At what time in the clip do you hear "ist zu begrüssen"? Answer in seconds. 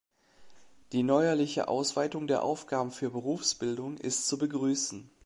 3.97-5.07